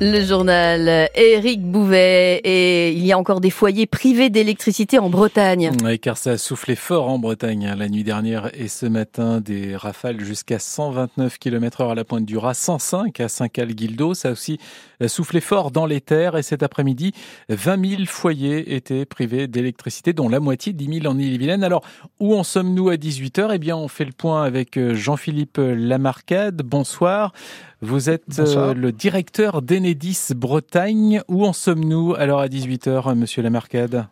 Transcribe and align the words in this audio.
Le 0.00 0.20
journal 0.22 1.10
Éric 1.16 1.60
Bouvet 1.60 2.40
et 2.44 2.92
il 2.92 3.04
y 3.04 3.10
a 3.10 3.18
encore 3.18 3.40
des 3.40 3.50
foyers 3.50 3.88
privés 3.88 4.30
d'électricité 4.30 5.00
en 5.00 5.10
Bretagne. 5.10 5.72
Oui, 5.82 5.98
car 5.98 6.16
ça 6.16 6.30
a 6.30 6.38
soufflé 6.38 6.76
fort 6.76 7.08
en 7.08 7.18
Bretagne 7.18 7.66
hein, 7.66 7.74
la 7.74 7.88
nuit 7.88 8.04
dernière 8.04 8.48
et 8.54 8.68
ce 8.68 8.86
matin 8.86 9.40
des 9.40 9.74
rafales 9.74 10.20
jusqu'à 10.20 10.60
129 10.60 11.40
km 11.40 11.80
heure 11.80 11.90
à 11.90 11.94
la 11.96 12.04
pointe 12.04 12.24
du 12.24 12.38
Raz, 12.38 12.54
105 12.54 13.18
à 13.18 13.28
Saint-Cal-Guildo. 13.28 14.14
Ça 14.14 14.28
a 14.28 14.30
aussi 14.30 14.58
euh, 15.02 15.08
soufflé 15.08 15.40
fort 15.40 15.72
dans 15.72 15.84
les 15.84 16.00
terres 16.00 16.36
et 16.36 16.44
cet 16.44 16.62
après-midi, 16.62 17.12
20 17.48 17.88
000 17.96 18.02
foyers 18.06 18.76
étaient 18.76 19.04
privés 19.04 19.48
d'électricité, 19.48 20.12
dont 20.12 20.28
la 20.28 20.38
moitié, 20.38 20.72
10 20.72 21.00
000 21.00 21.12
en 21.12 21.18
Ille-et-Vilaine. 21.18 21.64
Alors, 21.64 21.82
où 22.20 22.36
en 22.36 22.44
sommes-nous 22.44 22.88
à 22.88 22.94
18h 22.94 23.50
Eh 23.52 23.58
bien, 23.58 23.76
on 23.76 23.88
fait 23.88 24.04
le 24.04 24.12
point 24.12 24.44
avec 24.44 24.76
euh, 24.76 24.94
Jean-Philippe 24.94 25.58
Lamarcade. 25.58 26.62
Bonsoir. 26.62 27.32
Vous 27.80 28.10
êtes 28.10 28.40
euh, 28.40 28.74
le 28.74 28.90
directeur 28.90 29.62
d'Enedis 29.94 30.34
Bretagne. 30.34 31.22
Où 31.28 31.46
en 31.46 31.52
sommes-nous 31.52 32.14
alors 32.14 32.40
à 32.40 32.48
18h, 32.48 33.14
monsieur 33.14 33.42
Lamarcade? 33.42 34.06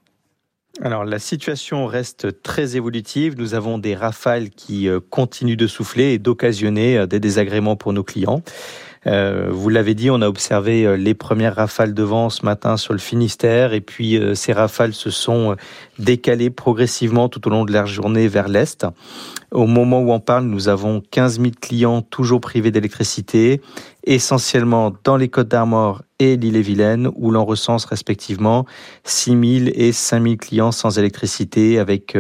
Alors 0.83 1.05
la 1.05 1.19
situation 1.19 1.87
reste 1.87 2.43
très 2.43 2.77
évolutive. 2.77 3.35
Nous 3.37 3.55
avons 3.55 3.79
des 3.79 3.95
rafales 3.95 4.51
qui 4.51 4.89
euh, 4.89 5.01
continuent 5.01 5.57
de 5.57 5.67
souffler 5.67 6.13
et 6.13 6.19
d'occasionner 6.19 6.99
euh, 6.99 7.07
des 7.07 7.21
désagréments 7.21 7.77
pour 7.77 7.93
nos 7.93 8.05
clients. 8.05 8.43
Euh, 9.07 9.49
vous 9.51 9.69
l'avez 9.69 9.95
dit, 9.95 10.11
on 10.11 10.21
a 10.21 10.29
observé 10.29 10.85
euh, 10.85 10.97
les 10.97 11.15
premières 11.15 11.55
rafales 11.55 11.95
de 11.95 12.03
vent 12.03 12.29
ce 12.29 12.45
matin 12.45 12.77
sur 12.77 12.93
le 12.93 12.99
Finistère 12.99 13.73
et 13.73 13.81
puis 13.81 14.17
euh, 14.17 14.35
ces 14.35 14.53
rafales 14.53 14.95
se 14.95 15.11
sont 15.11 15.55
décalées 16.01 16.51
progressivement 16.51 17.29
tout 17.29 17.47
au 17.47 17.51
long 17.51 17.65
de 17.65 17.73
la 17.73 17.85
journée 17.85 18.27
vers 18.27 18.49
l'est. 18.49 18.85
Au 19.53 19.67
moment 19.67 20.01
où 20.01 20.11
on 20.11 20.19
parle, 20.19 20.45
nous 20.47 20.69
avons 20.69 21.01
15 21.09 21.41
000 21.41 21.53
clients 21.61 22.03
toujours 22.03 22.41
privés 22.41 22.73
d'électricité, 22.73 23.61
essentiellement 24.05 24.93
dans 25.05 25.17
les 25.17 25.29
Côtes 25.29 25.49
d'Armor 25.49 26.03
et 26.19 26.37
l'île-et-Vilaine, 26.37 27.09
où 27.15 27.31
l'on 27.31 27.45
recense 27.45 27.85
respectivement 27.85 28.67
6 29.05 29.61
000 29.61 29.71
et 29.75 29.93
5 29.93 30.23
000 30.23 30.37
clients 30.37 30.73
sans 30.73 30.99
électricité, 30.99 31.79
avec 31.79 32.19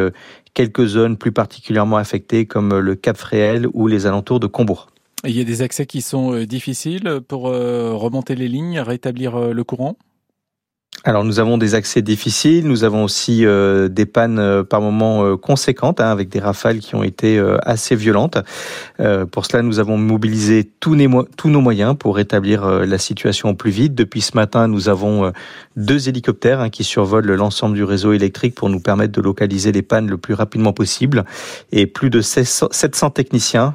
quelques 0.54 0.86
zones 0.86 1.16
plus 1.16 1.32
particulièrement 1.32 1.96
affectées 1.96 2.46
comme 2.46 2.78
le 2.78 2.94
Cap 2.94 3.16
Fréhel 3.16 3.66
ou 3.74 3.88
les 3.88 4.06
alentours 4.06 4.38
de 4.38 4.46
Combourg. 4.46 4.88
Il 5.26 5.36
y 5.36 5.40
a 5.40 5.44
des 5.44 5.62
accès 5.62 5.86
qui 5.86 6.02
sont 6.02 6.34
euh, 6.34 6.46
difficiles 6.46 7.20
pour 7.26 7.48
euh, 7.48 7.92
remonter 7.94 8.36
les 8.36 8.48
lignes, 8.48 8.78
rétablir 8.78 9.36
euh, 9.36 9.52
le 9.52 9.64
courant? 9.64 9.96
Alors 11.04 11.24
nous 11.24 11.40
avons 11.40 11.58
des 11.58 11.74
accès 11.74 12.00
difficiles, 12.00 12.66
nous 12.66 12.82
avons 12.82 13.04
aussi 13.04 13.44
des 13.44 14.06
pannes 14.06 14.64
par 14.64 14.80
moments 14.80 15.36
conséquentes, 15.36 16.00
hein, 16.00 16.10
avec 16.10 16.30
des 16.30 16.40
rafales 16.40 16.78
qui 16.78 16.94
ont 16.94 17.02
été 17.02 17.38
assez 17.62 17.94
violentes. 17.94 18.38
pour 19.30 19.44
cela, 19.44 19.62
nous 19.62 19.78
avons 19.78 19.98
mobilisé 19.98 20.64
tous, 20.64 20.96
tous 21.36 21.50
nos 21.50 21.60
moyens 21.60 21.96
pour 21.96 22.16
rétablir 22.16 22.66
la 22.66 22.98
situation 22.98 23.50
au 23.50 23.54
plus 23.54 23.70
vite. 23.70 23.94
Depuis 23.94 24.22
ce 24.22 24.36
matin, 24.36 24.68
nous 24.68 24.88
avons 24.88 25.32
deux 25.76 26.08
hélicoptères 26.08 26.60
hein, 26.60 26.70
qui 26.70 26.84
survolent 26.84 27.34
l'ensemble 27.34 27.74
du 27.74 27.84
réseau 27.84 28.12
électrique 28.12 28.54
pour 28.54 28.68
nous 28.68 28.80
permettre 28.80 29.12
de 29.12 29.20
localiser 29.20 29.72
les 29.72 29.82
pannes 29.82 30.08
le 30.08 30.16
plus 30.16 30.34
rapidement 30.34 30.72
possible, 30.72 31.24
et 31.72 31.86
plus 31.86 32.10
de 32.10 32.20
700 32.20 33.10
techniciens 33.10 33.74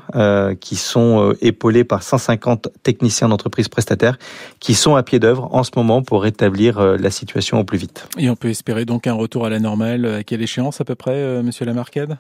qui 0.60 0.76
sont 0.76 1.34
épaulés 1.42 1.84
par 1.84 2.04
150 2.04 2.70
techniciens 2.84 3.30
d'entreprises 3.30 3.70
prestataires 3.70 4.18
qui 4.60 4.74
sont 4.74 4.96
à 4.96 5.04
pied 5.04 5.20
d'œuvre 5.20 5.50
en 5.52 5.64
ce 5.64 5.72
moment 5.76 6.02
pour 6.02 6.24
rétablir 6.24 6.80
la 6.98 7.10
situation 7.10 7.60
au 7.60 7.64
plus 7.64 7.78
vite. 7.78 8.08
Et 8.18 8.30
on 8.30 8.36
peut 8.36 8.50
espérer 8.50 8.86
donc 8.86 9.08
un 9.08 9.14
retour 9.14 9.46
à 9.46 9.50
la 9.50 9.60
normale. 9.60 10.06
À 10.06 10.24
quelle 10.24 10.42
échéance 10.42 10.82
à 10.82 10.86
peu 10.86 10.96
près, 10.96 11.16
euh, 11.16 11.44
Monsieur 11.44 11.66
Lamarcade? 11.66 12.18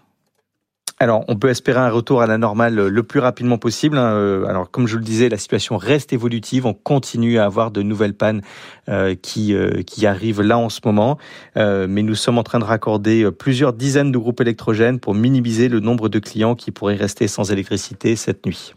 Alors, 1.02 1.25
on 1.27 1.35
peut 1.35 1.49
espérer 1.49 1.80
un 1.80 1.89
retour 1.89 2.21
à 2.21 2.27
la 2.27 2.38
normale 2.38 2.75
le 2.75 3.03
plus 3.03 3.19
rapidement 3.19 3.57
possible. 3.57 3.97
Hein. 3.97 4.13
Euh, 4.13 4.45
alors, 4.45 4.69
comme 4.69 4.85
je 4.85 4.97
le 4.97 5.03
disais, 5.03 5.30
la 5.30 5.38
situation 5.38 5.77
reste 5.77 6.13
évolutive. 6.13 6.67
On 6.67 6.75
continue 6.75 7.39
à 7.39 7.45
avoir 7.45 7.71
de 7.71 7.81
nouvelles 7.81 8.13
pannes 8.13 8.41
euh, 8.88 9.16
qui, 9.19 9.55
qui 9.88 10.05
arrivent 10.05 10.41
là 10.41 10.59
en 10.59 10.69
ce 10.69 10.80
moment. 10.85 11.17
mais 11.55 12.03
nous 12.03 12.16
sommes 12.16 12.38
en 12.38 12.43
train 12.43 12.59
de 12.59 12.66
raccorder 12.66 13.30
plusieurs 13.31 13.73
dizaines 13.73 14.11
de 14.11 14.17
groupes 14.19 14.41
électrogènes 14.41 14.99
pour 14.99 15.16
minimiser 15.16 15.69
le 15.69 15.80
nombre 15.80 16.08
de 16.08 16.20
clients 16.20 16.53
qui 16.53 16.70
pourraient 16.70 16.95
rester 16.95 17.27
sans 17.27 17.52
électricité 17.52 18.15
cette 18.15 18.45
nuit. 18.45 18.73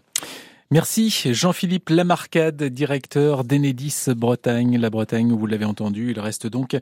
Merci 0.70 1.10
Jean-Philippe 1.10 1.90
Lamarcade, 1.90 2.64
directeur 2.64 3.44
d'Enedis 3.44 4.06
Bretagne. 4.16 4.78
La 4.78 4.88
Bretagne, 4.88 5.30
vous 5.30 5.46
l'avez 5.46 5.66
entendu, 5.66 6.10
il 6.12 6.18
reste 6.18 6.46
donc 6.46 6.78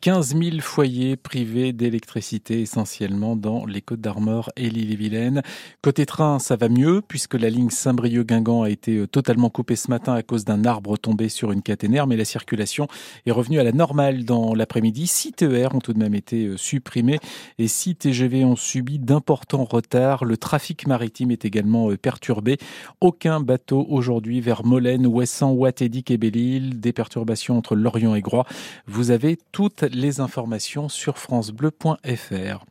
15 0.00 0.36
000 0.36 0.58
foyers 0.60 1.16
privés 1.16 1.72
d'électricité 1.72 2.60
essentiellement 2.60 3.36
dans 3.36 3.66
les 3.66 3.82
Côtes 3.82 4.00
d'Armor 4.00 4.50
et 4.56 4.68
l'île-et-Vilaine. 4.68 5.42
Côté 5.80 6.06
train, 6.06 6.40
ça 6.40 6.56
va 6.56 6.68
mieux 6.68 7.02
puisque 7.06 7.34
la 7.34 7.50
ligne 7.50 7.70
Saint-Brieuc-Guingamp 7.70 8.62
a 8.62 8.68
été 8.68 8.96
euh, 8.96 9.06
totalement 9.06 9.48
coupée 9.48 9.76
ce 9.76 9.90
matin 9.90 10.14
à 10.14 10.24
cause 10.24 10.44
d'un 10.44 10.64
arbre 10.64 10.96
tombé 10.98 11.28
sur 11.28 11.52
une 11.52 11.62
caténaire, 11.62 12.08
mais 12.08 12.16
la 12.16 12.24
circulation 12.24 12.88
est 13.26 13.32
revenue 13.32 13.60
à 13.60 13.64
la 13.64 13.72
normale 13.72 14.24
dans 14.24 14.54
l'après-midi. 14.54 15.06
6 15.06 15.32
TER 15.34 15.74
ont 15.74 15.78
tout 15.78 15.92
de 15.92 16.00
même 16.00 16.16
été 16.16 16.46
euh, 16.46 16.56
supprimés 16.56 17.20
et 17.58 17.68
6 17.68 17.94
TGV 17.94 18.44
ont 18.44 18.56
subi 18.56 18.98
d'importants 18.98 19.64
retards. 19.64 20.24
Le 20.24 20.36
trafic 20.36 20.88
maritime 20.88 21.30
est 21.30 21.44
également 21.44 21.90
euh, 21.90 21.96
perturbé 21.96 22.58
bateau 23.28 23.86
aujourd'hui 23.90 24.40
vers 24.40 24.64
Molène, 24.64 25.06
Ouessant, 25.06 25.52
Ouattédic 25.52 26.10
et 26.10 26.16
Belle-Île. 26.16 26.80
Des 26.80 26.92
perturbations 26.92 27.58
entre 27.58 27.74
Lorient 27.76 28.14
et 28.14 28.22
Groix. 28.22 28.46
Vous 28.86 29.10
avez 29.10 29.38
toutes 29.52 29.82
les 29.82 30.20
informations 30.20 30.88
sur 30.88 31.18
francebleu.fr. 31.18 32.64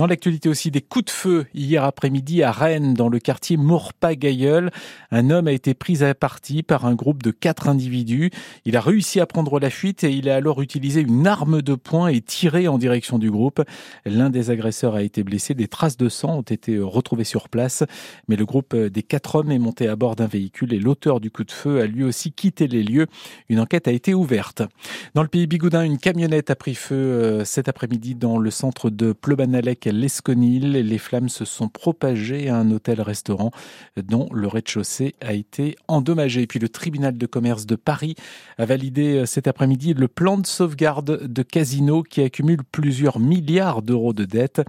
Dans 0.00 0.06
l'actualité 0.06 0.48
aussi, 0.48 0.70
des 0.70 0.80
coups 0.80 1.04
de 1.04 1.10
feu 1.10 1.46
hier 1.52 1.84
après-midi 1.84 2.42
à 2.42 2.52
Rennes, 2.52 2.94
dans 2.94 3.10
le 3.10 3.18
quartier 3.18 3.58
Mourpas-Gailleul. 3.58 4.70
Un 5.10 5.28
homme 5.28 5.46
a 5.46 5.52
été 5.52 5.74
pris 5.74 6.02
à 6.02 6.14
partie 6.14 6.62
par 6.62 6.86
un 6.86 6.94
groupe 6.94 7.22
de 7.22 7.30
quatre 7.30 7.68
individus. 7.68 8.30
Il 8.64 8.78
a 8.78 8.80
réussi 8.80 9.20
à 9.20 9.26
prendre 9.26 9.60
la 9.60 9.68
fuite 9.68 10.02
et 10.02 10.10
il 10.10 10.30
a 10.30 10.36
alors 10.36 10.62
utilisé 10.62 11.02
une 11.02 11.26
arme 11.26 11.60
de 11.60 11.74
poing 11.74 12.08
et 12.08 12.22
tiré 12.22 12.66
en 12.66 12.78
direction 12.78 13.18
du 13.18 13.30
groupe. 13.30 13.62
L'un 14.06 14.30
des 14.30 14.48
agresseurs 14.48 14.94
a 14.94 15.02
été 15.02 15.22
blessé. 15.22 15.52
Des 15.52 15.68
traces 15.68 15.98
de 15.98 16.08
sang 16.08 16.38
ont 16.38 16.40
été 16.40 16.78
retrouvées 16.78 17.24
sur 17.24 17.50
place. 17.50 17.84
Mais 18.26 18.36
le 18.36 18.46
groupe 18.46 18.74
des 18.74 19.02
quatre 19.02 19.34
hommes 19.34 19.52
est 19.52 19.58
monté 19.58 19.86
à 19.86 19.89
bord 19.96 20.16
d'un 20.16 20.26
véhicule 20.26 20.72
et 20.74 20.78
l'auteur 20.78 21.20
du 21.20 21.30
coup 21.30 21.44
de 21.44 21.52
feu 21.52 21.80
a 21.80 21.86
lui 21.86 22.04
aussi 22.04 22.32
quitté 22.32 22.68
les 22.68 22.82
lieux. 22.82 23.06
Une 23.48 23.60
enquête 23.60 23.88
a 23.88 23.92
été 23.92 24.14
ouverte. 24.14 24.62
Dans 25.14 25.22
le 25.22 25.28
pays 25.28 25.46
bigoudin, 25.46 25.82
une 25.82 25.98
camionnette 25.98 26.50
a 26.50 26.56
pris 26.56 26.74
feu 26.74 26.94
euh, 26.94 27.44
cet 27.44 27.68
après-midi 27.68 28.14
dans 28.14 28.38
le 28.38 28.50
centre 28.50 28.90
de 28.90 29.12
Pleubanalec 29.12 29.84
l'Esconil. 29.86 30.72
Les 30.72 30.98
flammes 30.98 31.28
se 31.28 31.44
sont 31.44 31.68
propagées 31.68 32.48
à 32.48 32.56
un 32.56 32.70
hôtel-restaurant 32.70 33.50
dont 33.96 34.28
le 34.32 34.48
rez-de-chaussée 34.48 35.14
a 35.20 35.32
été 35.32 35.76
endommagé. 35.88 36.42
Et 36.42 36.46
puis 36.46 36.58
le 36.58 36.68
tribunal 36.68 37.16
de 37.16 37.26
commerce 37.26 37.66
de 37.66 37.76
Paris 37.76 38.14
a 38.58 38.66
validé 38.66 39.16
euh, 39.16 39.26
cet 39.26 39.46
après-midi 39.46 39.94
le 39.94 40.08
plan 40.08 40.38
de 40.38 40.46
sauvegarde 40.46 41.26
de 41.26 41.42
Casino 41.42 42.02
qui 42.02 42.22
accumule 42.22 42.62
plusieurs 42.70 43.18
milliards 43.18 43.82
d'euros 43.82 44.12
de 44.12 44.24
dettes. 44.24 44.62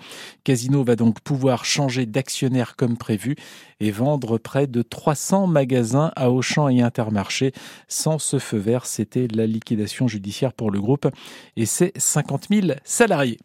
Casino 0.44 0.84
va 0.84 0.96
donc 0.96 1.20
pouvoir 1.22 1.66
changer 1.66 2.06
d'actionnaire 2.06 2.76
comme 2.76 2.98
prévu 2.98 3.36
et 3.80 3.92
vendre 3.92 4.38
près 4.38 4.68
de 4.68 4.82
300 5.12 5.48
magasins 5.48 6.14
à 6.16 6.32
Auchan 6.32 6.70
et 6.70 6.82
Intermarché. 6.82 7.52
Sans 7.90 8.18
ce 8.18 8.40
feu 8.40 8.58
vert, 8.58 8.86
c'était 8.86 9.28
la 9.28 9.46
liquidation 9.46 10.08
judiciaire 10.08 10.54
pour 10.54 10.72
le 10.72 10.80
groupe 10.80 11.06
et 11.58 11.66
ses 11.66 11.92
50 11.98 12.48
000 12.50 12.68
salariés. 12.86 13.38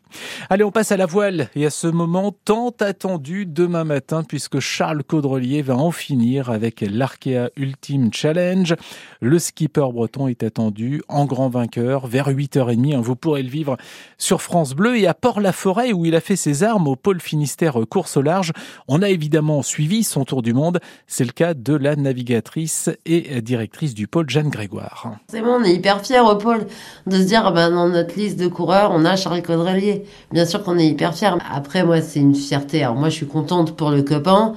Allez, 0.48 0.62
on 0.62 0.70
passe 0.70 0.92
à 0.92 0.96
la 0.96 1.06
voile 1.06 1.48
et 1.56 1.66
à 1.66 1.70
ce 1.70 1.88
moment 1.88 2.32
tant 2.44 2.72
attendu 2.78 3.46
demain 3.46 3.82
matin 3.82 4.22
puisque 4.22 4.60
Charles 4.60 5.02
Caudrelier 5.02 5.62
va 5.62 5.74
en 5.74 5.90
finir 5.90 6.50
avec 6.50 6.82
l'Arkea 6.82 7.50
Ultimate 7.56 8.14
Challenge. 8.14 8.76
Le 9.20 9.38
skipper 9.40 9.88
breton 9.92 10.28
est 10.28 10.44
attendu 10.44 11.02
en 11.08 11.24
grand 11.24 11.48
vainqueur 11.48 12.06
vers 12.06 12.28
8h30. 12.28 12.94
Hein, 12.94 13.00
vous 13.00 13.16
pourrez 13.16 13.42
le 13.42 13.50
vivre 13.50 13.76
sur 14.18 14.40
France 14.40 14.74
Bleu 14.74 14.98
et 14.98 15.08
à 15.08 15.14
Port-la-Forêt 15.14 15.92
où 15.92 16.06
il 16.06 16.14
a 16.14 16.20
fait 16.20 16.36
ses 16.36 16.62
armes 16.62 16.86
au 16.86 16.94
pôle 16.94 17.20
Finistère 17.20 17.80
course 17.90 18.16
au 18.16 18.22
large. 18.22 18.52
On 18.86 19.02
a 19.02 19.08
évidemment 19.08 19.62
suivi 19.62 20.04
son 20.04 20.24
tour 20.24 20.42
du 20.42 20.54
monde. 20.54 20.78
C'est 21.08 21.24
le 21.24 21.32
cas 21.32 21.54
de 21.56 21.74
la 21.74 21.96
navigatrice 21.96 22.90
et 23.04 23.40
directrice 23.40 23.94
du 23.94 24.06
pôle, 24.06 24.28
Jeanne 24.28 24.50
Grégoire. 24.50 25.16
C'est 25.28 25.40
bon, 25.40 25.58
on 25.60 25.64
est 25.64 25.74
hyper 25.74 26.04
fiers 26.04 26.20
au 26.20 26.36
pôle 26.36 26.66
de 27.06 27.16
se 27.16 27.22
dire, 27.22 27.52
ben, 27.52 27.70
dans 27.70 27.88
notre 27.88 28.16
liste 28.16 28.38
de 28.38 28.46
coureurs, 28.46 28.90
on 28.92 29.04
a 29.04 29.16
Charles 29.16 29.42
Caudrelier. 29.42 30.04
Bien 30.32 30.44
sûr 30.44 30.62
qu'on 30.62 30.78
est 30.78 30.86
hyper 30.86 31.14
fiers. 31.14 31.30
Après, 31.50 31.84
moi, 31.84 32.00
c'est 32.00 32.20
une 32.20 32.34
fierté. 32.34 32.82
Alors 32.84 32.96
moi, 32.96 33.08
je 33.08 33.14
suis 33.14 33.26
contente 33.26 33.76
pour 33.76 33.90
le 33.90 34.02
copain. 34.02 34.54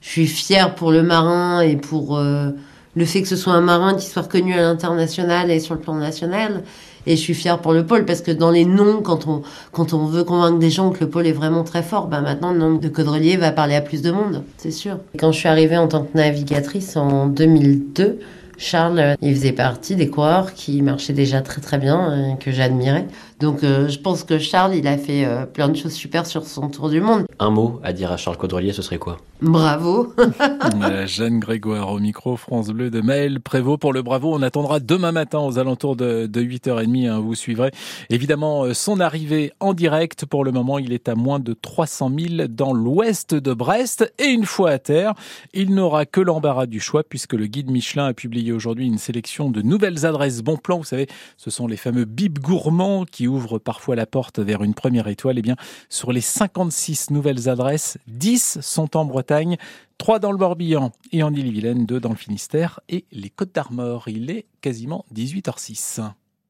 Je 0.00 0.08
suis 0.08 0.26
fière 0.26 0.74
pour 0.74 0.92
le 0.92 1.02
marin 1.02 1.60
et 1.60 1.76
pour 1.76 2.16
euh, 2.16 2.50
le 2.96 3.04
fait 3.04 3.22
que 3.22 3.28
ce 3.28 3.36
soit 3.36 3.52
un 3.52 3.60
marin 3.60 3.94
qui 3.94 4.06
soit 4.06 4.22
reconnu 4.22 4.54
à 4.54 4.62
l'international 4.62 5.50
et 5.50 5.60
sur 5.60 5.74
le 5.74 5.80
plan 5.80 5.94
national. 5.94 6.62
Et 7.06 7.16
je 7.16 7.20
suis 7.20 7.34
fière 7.34 7.60
pour 7.60 7.72
le 7.72 7.86
pôle 7.86 8.04
parce 8.04 8.20
que 8.20 8.30
dans 8.30 8.50
les 8.50 8.64
noms, 8.64 9.00
quand 9.00 9.26
on, 9.26 9.42
quand 9.72 9.94
on 9.94 10.04
veut 10.04 10.24
convaincre 10.24 10.58
des 10.58 10.70
gens 10.70 10.90
que 10.90 11.00
le 11.00 11.08
pôle 11.08 11.26
est 11.26 11.32
vraiment 11.32 11.64
très 11.64 11.82
fort, 11.82 12.06
ben 12.06 12.20
maintenant 12.20 12.52
le 12.52 12.58
nom 12.58 12.74
de 12.74 12.88
Caudrelier 12.88 13.36
va 13.36 13.50
parler 13.50 13.74
à 13.76 13.80
plus 13.80 14.02
de 14.02 14.10
monde, 14.10 14.42
c'est 14.58 14.70
sûr. 14.70 14.98
Quand 15.18 15.32
je 15.32 15.38
suis 15.38 15.48
arrivée 15.48 15.78
en 15.78 15.88
tant 15.88 16.02
que 16.02 16.16
navigatrice 16.16 16.96
en 16.96 17.26
2002, 17.26 18.18
Charles, 18.58 19.16
il 19.22 19.34
faisait 19.34 19.52
partie 19.52 19.94
des 19.94 20.10
coureurs 20.10 20.52
qui 20.52 20.82
marchaient 20.82 21.12
déjà 21.12 21.40
très 21.40 21.60
très 21.60 21.78
bien, 21.78 22.12
et 22.12 22.32
euh, 22.32 22.34
que 22.34 22.50
j'admirais. 22.50 23.06
Donc 23.38 23.62
euh, 23.62 23.88
je 23.88 24.00
pense 24.00 24.24
que 24.24 24.38
Charles, 24.38 24.74
il 24.74 24.86
a 24.88 24.98
fait 24.98 25.24
euh, 25.24 25.46
plein 25.46 25.68
de 25.68 25.76
choses 25.76 25.92
super 25.92 26.26
sur 26.26 26.44
son 26.44 26.68
tour 26.68 26.90
du 26.90 27.00
monde. 27.00 27.24
Un 27.38 27.50
mot 27.50 27.80
à 27.84 27.92
dire 27.92 28.10
à 28.10 28.16
Charles 28.16 28.36
Caudrelier, 28.36 28.72
ce 28.72 28.82
serait 28.82 28.98
quoi? 28.98 29.18
Bravo. 29.40 30.12
Jeanne 31.06 31.38
Grégoire 31.38 31.92
au 31.92 32.00
micro 32.00 32.36
France 32.36 32.68
Bleu 32.68 32.90
de 32.90 33.00
Maël 33.00 33.38
Prévost 33.38 33.80
pour 33.80 33.92
le 33.92 34.02
Bravo. 34.02 34.34
On 34.34 34.42
attendra 34.42 34.80
demain 34.80 35.12
matin 35.12 35.38
aux 35.38 35.60
alentours 35.60 35.94
de, 35.94 36.26
8h30. 36.26 37.08
Hein, 37.08 37.20
vous 37.20 37.36
suivrez 37.36 37.70
évidemment 38.10 38.64
euh, 38.64 38.74
son 38.74 38.98
arrivée 38.98 39.52
en 39.60 39.74
direct. 39.74 40.26
Pour 40.26 40.42
le 40.42 40.50
moment, 40.50 40.80
il 40.80 40.92
est 40.92 41.08
à 41.08 41.14
moins 41.14 41.38
de 41.38 41.52
300 41.52 42.10
000 42.18 42.48
dans 42.48 42.72
l'ouest 42.72 43.32
de 43.32 43.54
Brest. 43.54 44.12
Et 44.18 44.26
une 44.26 44.44
fois 44.44 44.70
à 44.70 44.78
terre, 44.80 45.14
il 45.54 45.72
n'aura 45.72 46.04
que 46.04 46.20
l'embarras 46.20 46.66
du 46.66 46.80
choix 46.80 47.04
puisque 47.04 47.34
le 47.34 47.46
guide 47.46 47.70
Michelin 47.70 48.06
a 48.06 48.14
publié 48.14 48.50
aujourd'hui 48.50 48.88
une 48.88 48.98
sélection 48.98 49.50
de 49.50 49.62
nouvelles 49.62 50.04
adresses 50.04 50.42
bon 50.42 50.56
plan. 50.56 50.78
Vous 50.78 50.84
savez, 50.84 51.06
ce 51.36 51.50
sont 51.50 51.68
les 51.68 51.76
fameux 51.76 52.06
bibs 52.06 52.40
gourmands 52.40 53.04
qui 53.04 53.28
ouvrent 53.28 53.58
parfois 53.58 53.94
la 53.94 54.06
porte 54.06 54.40
vers 54.40 54.64
une 54.64 54.74
première 54.74 55.06
étoile. 55.06 55.36
Et 55.36 55.40
eh 55.40 55.42
bien, 55.42 55.56
sur 55.88 56.10
les 56.10 56.20
56 56.20 57.10
nouvelles 57.10 57.48
adresses, 57.48 57.98
10 58.08 58.58
sont 58.60 58.96
en 58.96 59.04
Bretagne 59.28 59.58
3 59.98 60.20
dans 60.20 60.32
le 60.32 60.38
Morbihan 60.38 60.90
et 61.12 61.22
en 61.22 61.34
Ille-et-Vilaine, 61.34 61.84
2 61.84 62.00
dans 62.00 62.08
le 62.08 62.16
Finistère 62.16 62.80
et 62.88 63.04
les 63.12 63.28
Côtes 63.28 63.54
d'Armor. 63.54 64.08
Il 64.08 64.30
est 64.30 64.46
quasiment 64.62 65.04
18h06. 65.14 66.00